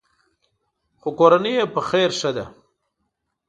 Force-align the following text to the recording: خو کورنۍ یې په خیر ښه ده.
خو 0.99 1.09
کورنۍ 1.19 1.53
یې 1.57 1.65
په 1.73 1.81
خیر 1.89 2.09
ښه 2.19 2.31
ده. 2.35 2.45